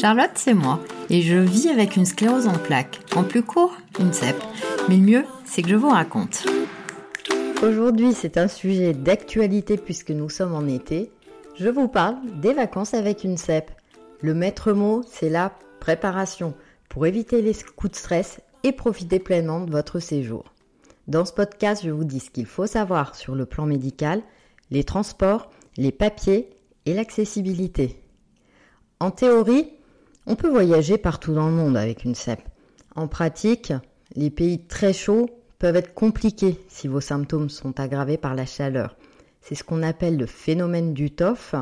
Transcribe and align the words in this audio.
Charlotte, 0.00 0.30
c'est 0.34 0.54
moi, 0.54 0.78
et 1.10 1.22
je 1.22 1.36
vis 1.36 1.70
avec 1.70 1.96
une 1.96 2.06
sclérose 2.06 2.46
en 2.46 2.52
plaques. 2.52 3.00
En 3.16 3.24
plus 3.24 3.42
court, 3.42 3.76
une 3.98 4.12
CEP. 4.12 4.36
Mais 4.88 4.96
le 4.96 5.02
mieux, 5.02 5.24
c'est 5.44 5.62
que 5.62 5.68
je 5.68 5.74
vous 5.74 5.88
raconte. 5.88 6.46
Aujourd'hui, 7.64 8.12
c'est 8.12 8.38
un 8.38 8.46
sujet 8.46 8.92
d'actualité 8.92 9.76
puisque 9.76 10.10
nous 10.10 10.28
sommes 10.28 10.54
en 10.54 10.68
été. 10.68 11.10
Je 11.58 11.68
vous 11.68 11.88
parle 11.88 12.14
des 12.40 12.52
vacances 12.52 12.94
avec 12.94 13.24
une 13.24 13.38
CEP. 13.38 13.72
Le 14.20 14.34
maître 14.34 14.72
mot, 14.72 15.02
c'est 15.10 15.30
la 15.30 15.50
préparation 15.80 16.54
pour 16.88 17.06
éviter 17.06 17.42
les 17.42 17.54
coups 17.74 17.90
de 17.90 17.96
stress 17.96 18.40
et 18.62 18.70
profiter 18.70 19.18
pleinement 19.18 19.62
de 19.62 19.72
votre 19.72 19.98
séjour. 19.98 20.53
Dans 21.06 21.26
ce 21.26 21.34
podcast, 21.34 21.82
je 21.84 21.90
vous 21.90 22.04
dis 22.04 22.20
ce 22.20 22.30
qu'il 22.30 22.46
faut 22.46 22.66
savoir 22.66 23.14
sur 23.14 23.34
le 23.34 23.44
plan 23.44 23.66
médical, 23.66 24.22
les 24.70 24.84
transports, 24.84 25.50
les 25.76 25.92
papiers 25.92 26.48
et 26.86 26.94
l'accessibilité. 26.94 28.02
En 29.00 29.10
théorie, 29.10 29.68
on 30.26 30.34
peut 30.34 30.48
voyager 30.48 30.96
partout 30.96 31.34
dans 31.34 31.48
le 31.48 31.54
monde 31.54 31.76
avec 31.76 32.04
une 32.04 32.14
CEP. 32.14 32.40
En 32.96 33.06
pratique, 33.06 33.74
les 34.14 34.30
pays 34.30 34.66
très 34.66 34.94
chauds 34.94 35.28
peuvent 35.58 35.76
être 35.76 35.92
compliqués 35.92 36.58
si 36.68 36.88
vos 36.88 37.02
symptômes 37.02 37.50
sont 37.50 37.78
aggravés 37.78 38.16
par 38.16 38.34
la 38.34 38.46
chaleur. 38.46 38.96
C'est 39.42 39.54
ce 39.54 39.64
qu'on 39.64 39.82
appelle 39.82 40.16
le 40.16 40.26
phénomène 40.26 40.94
du 40.94 41.10
TOF. 41.10 41.54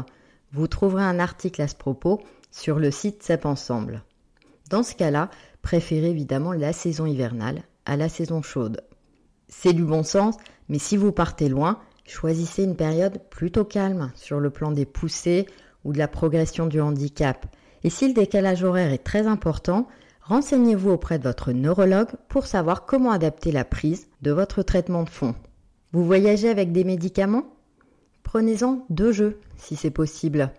Vous 0.53 0.69
trouverez 0.69 1.03
un 1.03 1.19
article 1.19 1.63
à 1.63 1.69
ce 1.69 1.75
propos 1.75 2.21
sur 2.53 2.79
le 2.79 2.93
site 2.93 3.25
CEP 3.25 3.45
Ensemble. 3.45 4.05
Dans 4.71 4.85
ce 4.85 4.95
cas-là, 4.95 5.31
préférez 5.63 6.11
évidemment 6.11 6.53
la 6.53 6.73
saison 6.73 7.07
hivernale 7.07 7.65
à 7.87 7.97
la 7.97 8.09
saison 8.09 8.41
chaude. 8.41 8.83
C'est 9.55 9.75
du 9.75 9.85
bon 9.85 10.03
sens, 10.03 10.37
mais 10.71 10.79
si 10.79 10.97
vous 10.97 11.13
partez 11.13 11.51
loin, 11.51 11.79
choisissez 12.07 12.65
une 12.65 12.75
période 12.75 13.21
plutôt 13.29 13.65
calme 13.65 14.11
sur 14.15 14.41
le 14.41 14.49
plan 14.49 14.73
des 14.73 14.87
poussées 14.87 15.47
ou 15.85 15.93
de 15.93 15.99
la 15.99 16.09
progression 16.09 16.67
du 16.67 16.81
handicap. 16.81 17.47
Et 17.85 17.91
si 17.91 18.09
le 18.09 18.15
décalage 18.15 18.65
horaire 18.65 18.93
est 18.93 19.05
très 19.05 19.27
important, 19.27 19.87
renseignez-vous 20.23 20.91
auprès 20.91 21.19
de 21.19 21.25
votre 21.25 21.53
neurologue 21.53 22.09
pour 22.29 22.47
savoir 22.47 22.87
comment 22.87 23.13
adapter 23.13 23.53
la 23.53 23.65
prise 23.65 24.09
de 24.23 24.33
votre 24.33 24.63
traitement 24.63 25.05
de 25.05 25.11
fond. 25.11 25.35
Vous 25.93 26.05
voyagez 26.05 26.49
avec 26.49 26.73
des 26.73 26.85
médicaments? 26.85 27.45
Prenez-en 28.23 28.87
deux 28.89 29.13
jeux 29.13 29.39
si 29.59 29.77
c'est 29.77 29.91
possible. 29.91 30.51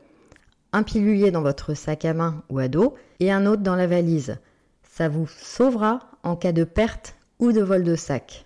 Un 0.71 0.83
pilulier 0.83 1.31
dans 1.31 1.41
votre 1.41 1.73
sac 1.73 2.05
à 2.05 2.13
main 2.13 2.43
ou 2.49 2.59
à 2.59 2.67
dos 2.67 2.93
et 3.19 3.31
un 3.31 3.47
autre 3.47 3.63
dans 3.63 3.75
la 3.75 3.87
valise. 3.87 4.37
Ça 4.83 5.09
vous 5.09 5.27
sauvera 5.27 5.99
en 6.21 6.35
cas 6.35 6.51
de 6.51 6.63
perte 6.63 7.15
ou 7.39 7.51
de 7.51 7.61
vol 7.61 7.83
de 7.83 7.95
sac. 7.95 8.45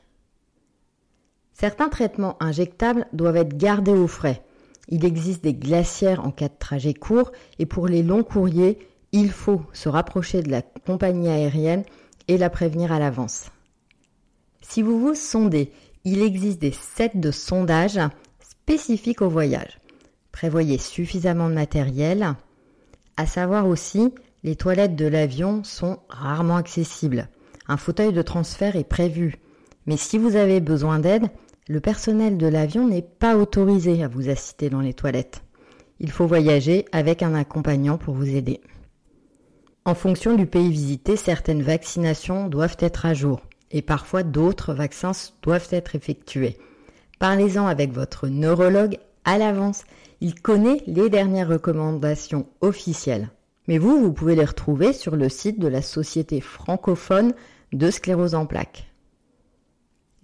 Certains 1.59 1.89
traitements 1.89 2.37
injectables 2.39 3.07
doivent 3.13 3.37
être 3.37 3.57
gardés 3.57 3.91
au 3.91 4.05
frais. 4.05 4.43
Il 4.89 5.03
existe 5.03 5.43
des 5.43 5.55
glacières 5.55 6.23
en 6.23 6.29
cas 6.29 6.49
de 6.49 6.57
trajet 6.59 6.93
court 6.93 7.31
et 7.57 7.65
pour 7.65 7.87
les 7.87 8.03
longs 8.03 8.21
courriers, 8.21 8.77
il 9.11 9.31
faut 9.31 9.63
se 9.73 9.89
rapprocher 9.89 10.43
de 10.43 10.51
la 10.51 10.61
compagnie 10.61 11.29
aérienne 11.29 11.83
et 12.27 12.37
la 12.37 12.51
prévenir 12.51 12.91
à 12.91 12.99
l'avance. 12.99 13.49
Si 14.61 14.83
vous 14.83 14.99
vous 14.99 15.15
sondez, 15.15 15.71
il 16.03 16.21
existe 16.21 16.59
des 16.59 16.71
sets 16.71 17.13
de 17.15 17.31
sondage 17.31 17.99
spécifiques 18.39 19.23
au 19.23 19.29
voyage. 19.29 19.79
Prévoyez 20.31 20.77
suffisamment 20.77 21.49
de 21.49 21.55
matériel. 21.55 22.35
À 23.15 23.25
savoir 23.25 23.67
aussi, 23.67 24.13
les 24.43 24.55
toilettes 24.55 24.95
de 24.95 25.07
l'avion 25.07 25.63
sont 25.63 25.97
rarement 26.07 26.57
accessibles. 26.57 27.29
Un 27.67 27.77
fauteuil 27.77 28.13
de 28.13 28.21
transfert 28.21 28.75
est 28.75 28.83
prévu. 28.83 29.39
Mais 29.87 29.97
si 29.97 30.19
vous 30.19 30.35
avez 30.35 30.59
besoin 30.59 30.99
d'aide, 30.99 31.31
le 31.69 31.79
personnel 31.79 32.37
de 32.37 32.47
l'avion 32.47 32.87
n'est 32.87 33.01
pas 33.01 33.37
autorisé 33.37 34.03
à 34.03 34.07
vous 34.07 34.29
assister 34.29 34.69
dans 34.69 34.79
les 34.79 34.93
toilettes. 34.93 35.43
Il 35.99 36.11
faut 36.11 36.27
voyager 36.27 36.85
avec 36.91 37.23
un 37.23 37.33
accompagnant 37.33 37.97
pour 37.97 38.13
vous 38.13 38.35
aider. 38.35 38.61
En 39.83 39.95
fonction 39.95 40.35
du 40.35 40.45
pays 40.45 40.69
visité, 40.69 41.15
certaines 41.15 41.63
vaccinations 41.63 42.47
doivent 42.47 42.77
être 42.79 43.05
à 43.05 43.13
jour 43.13 43.41
et 43.71 43.81
parfois 43.81 44.23
d'autres 44.23 44.73
vaccins 44.73 45.11
doivent 45.41 45.67
être 45.71 45.95
effectués. 45.95 46.57
Parlez-en 47.19 47.65
avec 47.67 47.91
votre 47.91 48.27
neurologue 48.27 48.97
à 49.25 49.37
l'avance. 49.37 49.83
Il 50.21 50.39
connaît 50.39 50.81
les 50.87 51.09
dernières 51.09 51.49
recommandations 51.49 52.47
officielles. 52.61 53.29
Mais 53.67 53.77
vous, 53.77 53.99
vous 53.99 54.13
pouvez 54.13 54.35
les 54.35 54.45
retrouver 54.45 54.93
sur 54.93 55.15
le 55.15 55.27
site 55.27 55.59
de 55.59 55.67
la 55.67 55.81
Société 55.81 56.39
francophone 56.39 57.33
de 57.73 57.91
sclérose 57.91 58.35
en 58.35 58.45
plaques. 58.45 58.86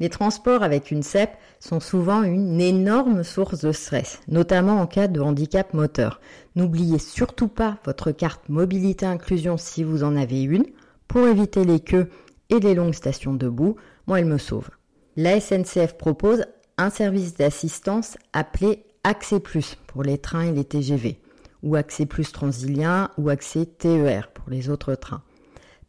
Les 0.03 0.09
transports 0.09 0.63
avec 0.63 0.91
une 0.91 1.01
CEP 1.01 1.29
sont 1.61 1.79
souvent 1.79 2.23
une 2.23 2.59
énorme 2.59 3.23
source 3.23 3.61
de 3.61 3.71
stress, 3.71 4.19
notamment 4.27 4.81
en 4.81 4.85
cas 4.85 5.07
de 5.07 5.21
handicap 5.21 5.73
moteur. 5.73 6.19
N'oubliez 6.57 6.99
surtout 6.99 7.47
pas 7.47 7.77
votre 7.85 8.11
carte 8.11 8.49
mobilité 8.49 9.05
inclusion 9.05 9.55
si 9.55 9.81
vous 9.81 10.03
en 10.03 10.17
avez 10.17 10.43
une, 10.43 10.65
pour 11.07 11.25
éviter 11.25 11.63
les 11.63 11.79
queues 11.79 12.09
et 12.49 12.59
les 12.59 12.75
longues 12.75 12.93
stations 12.93 13.33
debout. 13.33 13.77
Moi, 14.05 14.19
elle 14.19 14.25
me 14.25 14.37
sauve. 14.37 14.71
La 15.15 15.39
SNCF 15.39 15.93
propose 15.97 16.43
un 16.77 16.89
service 16.89 17.35
d'assistance 17.35 18.17
appelé 18.33 18.83
Accès 19.05 19.39
Plus 19.39 19.77
pour 19.87 20.03
les 20.03 20.17
trains 20.17 20.47
et 20.47 20.51
les 20.51 20.65
TGV 20.65 21.17
ou 21.61 21.77
accès 21.77 22.05
plus 22.05 22.29
transilien 22.33 23.09
ou 23.17 23.29
accès 23.29 23.65
TER 23.65 24.27
pour 24.33 24.49
les 24.49 24.69
autres 24.69 24.95
trains. 24.95 25.23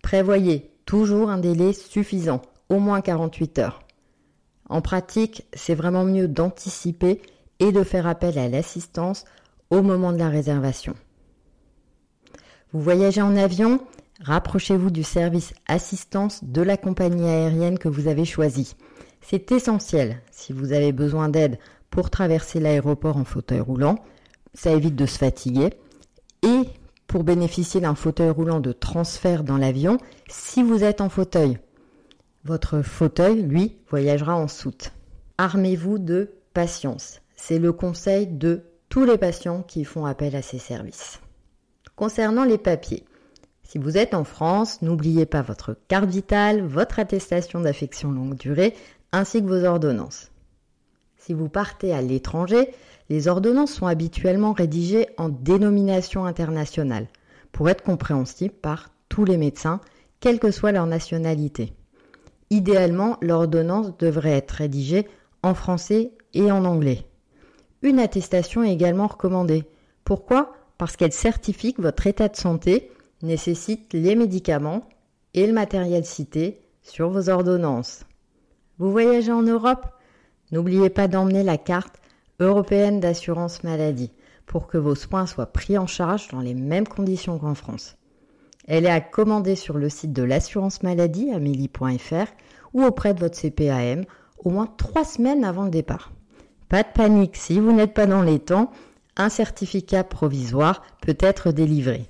Prévoyez 0.05 0.71
toujours 0.87 1.31
un 1.31 1.39
délai 1.39 1.73
suffisant, 1.73 2.43
au 2.69 2.79
moins 2.79 3.01
48 3.01 3.59
heures. 3.59 3.84
En 4.69 4.81
pratique, 4.81 5.47
c'est 5.53 5.75
vraiment 5.75 6.05
mieux 6.05 6.29
d'anticiper 6.29 7.21
et 7.61 7.73
de 7.73 7.83
faire 7.83 8.07
appel 8.07 8.39
à 8.39 8.49
l'assistance 8.49 9.25
au 9.71 9.83
moment 9.83 10.13
de 10.13 10.19
la 10.19 10.29
réservation. 10.29 10.95
Vous 12.73 12.81
voyagez 12.81 13.23
en 13.23 13.37
avion, 13.37 13.81
rapprochez-vous 14.21 14.91
du 14.91 15.03
service 15.03 15.55
assistance 15.69 16.43
de 16.43 16.63
la 16.63 16.77
compagnie 16.77 17.29
aérienne 17.29 17.79
que 17.79 17.89
vous 17.89 18.09
avez 18.09 18.25
choisie. 18.25 18.75
C'est 19.21 19.53
essentiel 19.53 20.21
si 20.31 20.53
vous 20.53 20.73
avez 20.73 20.93
besoin 20.93 21.29
d'aide 21.29 21.59
pour 21.91 22.11
traverser 22.11 22.61
l'aéroport 22.61 23.17
en 23.17 23.25
fauteuil 23.25 23.61
roulant 23.61 23.97
ça 24.55 24.71
évite 24.71 24.97
de 24.97 25.07
se 25.07 25.19
fatiguer. 25.19 25.71
Et 26.43 26.63
pour 27.07 27.25
bénéficier 27.25 27.81
d'un 27.81 27.95
fauteuil 27.95 28.31
roulant 28.31 28.61
de 28.61 28.73
transfert 28.73 29.45
dans 29.45 29.59
l'avion, 29.59 29.99
si 30.29 30.63
vous 30.63 30.85
êtes 30.85 31.01
en 31.01 31.09
fauteuil, 31.09 31.59
votre 32.45 32.83
fauteuil, 32.83 33.43
lui, 33.43 33.77
voyagera 33.89 34.37
en 34.37 34.49
soute. 34.49 34.93
Armez-vous 35.39 35.99
de 35.99 36.31
patience. 36.53 37.23
C'est 37.37 37.59
le 37.59 37.73
conseil 37.73 38.27
de 38.27 38.63
tous 38.89 39.05
les 39.05 39.19
patients 39.19 39.63
qui 39.63 39.85
font 39.85 40.05
appel 40.05 40.37
à 40.37 40.43
ces 40.43 40.59
services. 40.59 41.21
Concernant 41.97 42.45
les 42.45 42.59
papiers, 42.59 43.05
si 43.63 43.79
vous 43.79 43.97
êtes 43.97 44.15
en 44.15 44.25
France, 44.25 44.83
n'oubliez 44.83 45.27
pas 45.27 45.43
votre 45.43 45.77
carte 45.89 46.09
vitale, 46.09 46.63
votre 46.63 46.99
attestation 46.99 47.61
d'affection 47.61 48.13
longue 48.13 48.37
durée, 48.37 48.75
ainsi 49.11 49.43
que 49.43 49.49
vos 49.49 49.65
ordonnances. 49.65 50.31
Si 51.17 51.33
vous 51.33 51.49
partez 51.49 51.95
à 51.95 52.03
l'étranger, 52.03 52.69
les 53.09 53.27
ordonnances 53.27 53.73
sont 53.73 53.87
habituellement 53.87 54.53
rédigées 54.53 55.09
en 55.17 55.31
dénomination 55.31 56.27
internationale 56.27 57.07
pour 57.53 57.71
être 57.71 57.83
compréhensibles 57.83 58.55
par 58.55 58.91
tous 59.09 59.25
les 59.25 59.39
médecins, 59.39 59.81
quelle 60.21 60.39
que 60.39 60.51
soit 60.51 60.73
leur 60.73 60.87
nationalité. 60.87 61.73
Idéalement, 62.51 63.17
l'ordonnance 63.21 63.97
devrait 63.99 64.33
être 64.33 64.53
rédigée 64.53 65.07
en 65.43 65.55
français 65.55 66.13
et 66.33 66.51
en 66.51 66.65
anglais. 66.65 67.07
Une 67.83 67.99
attestation 67.99 68.63
est 68.63 68.73
également 68.73 69.07
recommandée. 69.07 69.65
Pourquoi? 70.05 70.55
Parce 70.79 70.97
qu'elle 70.97 71.13
certifie 71.13 71.75
que 71.75 71.83
votre 71.83 72.07
état 72.07 72.29
de 72.29 72.37
santé 72.37 72.91
nécessite 73.23 73.93
les 73.93 74.15
médicaments 74.15 74.89
et 75.35 75.47
le 75.47 75.53
matériel 75.53 76.05
cité 76.05 76.61
sur 76.83 77.11
vos 77.11 77.29
ordonnances. 77.29 78.05
Vous 78.79 78.91
voyagez 78.91 79.33
en 79.33 79.43
Europe? 79.43 79.87
N'oubliez 80.51 80.91
pas 80.91 81.09
d'emmener 81.09 81.43
la 81.43 81.59
carte 81.59 82.01
européenne 82.41 83.01
d'assurance 83.01 83.65
maladie 83.65 84.13
pour 84.47 84.67
que 84.67 84.79
vos 84.79 84.95
soins 84.95 85.27
soient 85.27 85.53
pris 85.53 85.79
en 85.79 85.87
charge 85.87 86.29
dans 86.29 86.41
les 86.41 86.55
mêmes 86.55 86.87
conditions 86.87 87.39
qu'en 87.39 87.55
France. 87.55 87.97
Elle 88.67 88.87
est 88.87 88.91
à 88.91 89.01
commander 89.01 89.57
sur 89.57 89.77
le 89.77 89.89
site 89.89 90.13
de 90.13 90.23
l'assurance 90.23 90.83
maladie 90.83 91.31
amélie.fr 91.31 92.33
ou 92.73 92.83
auprès 92.83 93.15
de 93.15 93.21
votre 93.21 93.39
CPAM 93.39 94.05
au 94.39 94.51
moins 94.51 94.67
trois 94.79 95.05
semaines 95.05 95.45
avant 95.45 95.65
le 95.65 95.71
départ. 95.71 96.13
Pas 96.69 96.83
de 96.83 96.89
panique, 96.95 97.37
si 97.37 97.61
vous 97.61 97.73
n'êtes 97.73 97.95
pas 97.95 98.07
dans 98.07 98.23
les 98.23 98.39
temps, 98.39 98.71
un 99.17 99.29
certificat 99.29 100.03
provisoire 100.03 100.83
peut 101.03 101.17
être 101.21 101.53
délivré. 101.53 102.07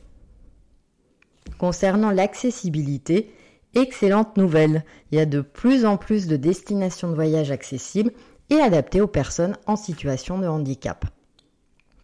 Concernant 1.58 2.10
l'accessibilité, 2.10 3.30
excellente 3.74 4.36
nouvelle, 4.36 4.84
il 5.10 5.18
y 5.18 5.20
a 5.20 5.26
de 5.26 5.40
plus 5.40 5.84
en 5.84 5.96
plus 5.96 6.26
de 6.26 6.36
destinations 6.36 7.08
de 7.08 7.14
voyage 7.14 7.50
accessibles 7.50 8.12
et 8.50 8.56
adapté 8.56 9.00
aux 9.00 9.06
personnes 9.06 9.56
en 9.66 9.76
situation 9.76 10.38
de 10.38 10.46
handicap. 10.46 11.04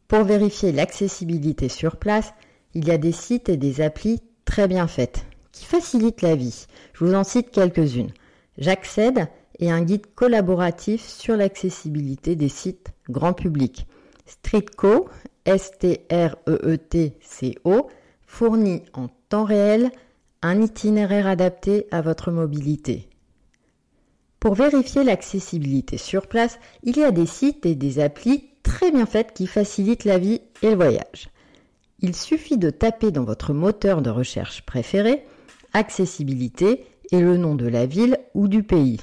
Pour 0.09 0.25
vérifier 0.25 0.73
l'accessibilité 0.73 1.69
sur 1.69 1.97
place, 1.97 2.35
il 2.75 2.87
y 2.87 2.91
a 2.91 2.99
des 2.99 3.13
sites 3.13 3.49
et 3.49 3.57
des 3.57 3.81
applis 3.81 4.21
très 4.45 4.69
bien 4.69 4.87
faites 4.87 5.25
qui 5.53 5.65
facilitent 5.65 6.23
la 6.23 6.37
vie. 6.37 6.67
Je 6.93 7.05
vous 7.05 7.15
en 7.15 7.25
cite 7.25 7.51
quelques-unes. 7.51 8.13
J'accède 8.59 9.29
et 9.59 9.71
un 9.71 9.83
guide 9.83 10.07
collaboratif 10.15 11.07
sur 11.07 11.37
l'accessibilité 11.37 12.35
des 12.37 12.49
sites 12.49 12.93
grand 13.09 13.33
public. 13.35 13.87
Streetco, 14.27 15.09
S-T-R-E-E-T-C-O, 15.45 16.01
fournit 18.27 18.83
en 18.93 19.09
temps 19.29 19.45
réel 19.45 19.91
un 20.43 20.63
itinéraire 20.63 21.27
adapté 21.27 21.87
à 21.91 22.01
votre 22.01 22.31
mobilité. 22.31 23.09
Pour 24.39 24.55
vérifier 24.55 25.05
l'accessibilité 25.05 25.99
sur 25.99 26.27
place, 26.27 26.59
il 26.83 26.97
y 26.97 27.05
a 27.05 27.11
des 27.11 27.27
sites 27.27 27.67
et 27.67 27.75
des 27.75 27.99
applis 27.99 28.49
très 28.63 28.91
bien 28.91 29.05
faites 29.05 29.35
qui 29.35 29.47
facilitent 29.47 30.05
la 30.05 30.19
vie 30.19 30.41
et 30.63 30.71
le 30.71 30.77
voyage. 30.77 31.30
Il 32.03 32.17
suffit 32.17 32.59
de 32.59 32.71
taper 32.71 33.11
dans 33.11 33.25
votre 33.25 33.53
moteur 33.53 34.03
de 34.03 34.11
recherche 34.11 34.63
préféré 34.63 35.25
accessibilité 35.73 36.85
et 37.13 37.21
le 37.21 37.37
nom 37.37 37.55
de 37.55 37.67
la 37.67 37.87
ville 37.87 38.19
ou 38.35 38.49
du 38.49 38.63
pays. 38.63 39.01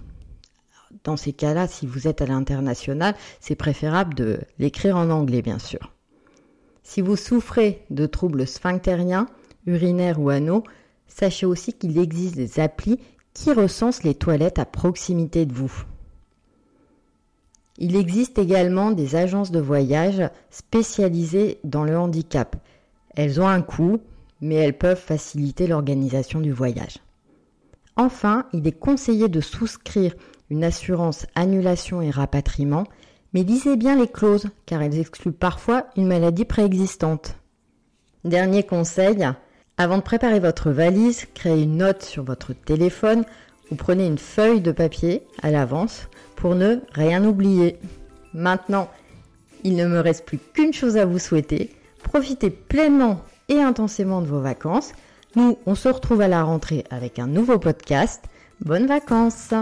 Dans 1.04 1.18
ces 1.18 1.34
cas-là, 1.34 1.68
si 1.68 1.86
vous 1.86 2.08
êtes 2.08 2.22
à 2.22 2.26
l'international, 2.26 3.16
c'est 3.40 3.56
préférable 3.56 4.14
de 4.16 4.40
l'écrire 4.60 4.98
en 4.98 5.10
anglais, 5.10 5.42
bien 5.42 5.60
sûr. 5.60 5.94
Si 6.84 7.02
vous 7.02 7.16
souffrez 7.16 7.84
de 7.90 8.06
troubles 8.06 8.48
sphinctériens, 8.48 9.28
urinaires 9.66 10.20
ou 10.20 10.30
anneaux, 10.30 10.64
sachez 11.08 11.46
aussi 11.46 11.74
qu'il 11.74 11.98
existe 11.98 12.36
des 12.36 12.60
applis 12.60 13.00
qui 13.34 13.52
recensent 13.52 14.04
les 14.04 14.16
toilettes 14.16 14.60
à 14.60 14.66
proximité 14.66 15.46
de 15.46 15.54
vous. 15.54 15.84
Il 17.78 17.96
existe 17.96 18.40
également 18.40 18.92
des 18.92 19.16
agences 19.16 19.52
de 19.52 19.60
voyage 19.60 20.30
spécialisées 20.50 21.60
dans 21.64 21.84
le 21.84 21.98
handicap. 21.98 22.56
Elles 23.18 23.42
ont 23.42 23.48
un 23.48 23.64
coût, 23.64 24.00
mais 24.42 24.56
elles 24.56 24.78
peuvent 24.78 25.02
faciliter 25.02 25.66
l'organisation 25.66 26.40
du 26.40 26.52
voyage. 26.52 27.00
Enfin, 27.96 28.46
il 28.54 28.66
est 28.68 28.80
conseillé 28.80 29.28
de 29.28 29.42
souscrire 29.42 30.14
une 30.52 30.64
assurance 30.64 31.26
annulation 31.34 32.00
et 32.00 32.12
rapatriement, 32.12 32.86
mais 33.34 33.42
lisez 33.42 33.76
bien 33.76 33.98
les 33.98 34.08
clauses 34.08 34.48
car 34.68 34.84
elles 34.84 35.00
excluent 35.00 35.32
parfois 35.32 35.88
une 35.98 36.06
maladie 36.06 36.46
préexistante. 36.46 37.36
Dernier 38.24 38.62
conseil, 38.62 39.28
avant 39.78 39.98
de 39.98 40.04
préparer 40.04 40.40
votre 40.40 40.70
valise, 40.70 41.26
créez 41.34 41.64
une 41.64 41.78
note 41.78 42.04
sur 42.04 42.24
votre 42.24 42.54
téléphone 42.54 43.26
ou 43.72 43.76
prenez 43.76 44.06
une 44.06 44.20
feuille 44.20 44.62
de 44.62 44.72
papier 44.72 45.24
à 45.42 45.50
l'avance 45.50 46.08
pour 46.36 46.54
ne 46.54 46.78
rien 46.92 47.26
oublier. 47.26 47.80
Maintenant, 48.36 48.90
il 49.64 49.76
ne 49.76 49.88
me 49.88 50.00
reste 50.00 50.24
plus 50.24 50.38
qu'une 50.38 50.72
chose 50.72 50.98
à 50.98 51.06
vous 51.06 51.20
souhaiter. 51.20 51.72
Profitez 52.18 52.50
pleinement 52.50 53.22
et 53.48 53.62
intensément 53.62 54.22
de 54.22 54.26
vos 54.26 54.40
vacances. 54.42 54.94
Nous, 55.36 55.60
on 55.68 55.76
se 55.76 55.88
retrouve 55.88 56.22
à 56.22 56.28
la 56.28 56.42
rentrée 56.42 56.84
avec 56.90 57.20
un 57.20 57.28
nouveau 57.28 57.60
podcast. 57.60 58.24
Bonnes 58.60 58.88
vacances 58.88 59.54